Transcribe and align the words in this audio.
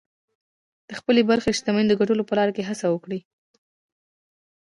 د 0.87 0.89
خپلې 0.99 1.21
برخې 1.29 1.51
شتمنۍ 1.57 1.85
د 1.89 1.93
ګټلو 2.01 2.23
په 2.29 2.33
لاره 2.37 2.51
کې 2.55 2.67
هڅه 2.69 2.85
وکړئ 2.89 3.19